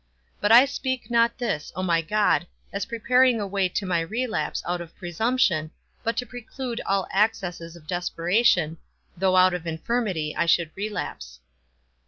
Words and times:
But 0.39 0.51
I 0.51 0.65
speak 0.65 1.11
not 1.11 1.37
this, 1.37 1.71
O 1.75 1.83
my 1.83 2.01
God, 2.01 2.47
as 2.73 2.85
preparing 2.87 3.39
a 3.39 3.45
way 3.45 3.69
to 3.69 3.85
my 3.85 3.99
relapse 3.99 4.63
out 4.65 4.81
of 4.81 4.95
presumption, 4.95 5.69
but 6.03 6.17
to 6.17 6.25
preclude 6.25 6.81
all 6.87 7.07
accesses 7.13 7.75
of 7.75 7.85
desperation, 7.85 8.79
though 9.15 9.35
out 9.35 9.53
of 9.53 9.67
infirmity 9.67 10.35
I 10.35 10.47
should 10.47 10.71
relapse. 10.73 11.39